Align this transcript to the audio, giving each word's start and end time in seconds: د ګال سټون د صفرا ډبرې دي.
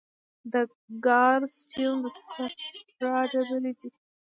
د 0.51 0.53
ګال 1.05 1.41
سټون 1.57 1.95
د 2.03 2.05
صفرا 2.19 3.17
ډبرې 3.31 3.71
دي. 3.79 3.89